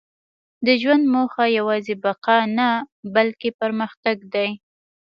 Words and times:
•د 0.65 0.67
ژوند 0.81 1.03
موخه 1.13 1.45
یوازې 1.57 1.93
بقا 2.03 2.39
نه، 2.57 2.69
بلکې 3.15 3.49
پرمختګ 3.61 4.17
دی. 4.33 4.49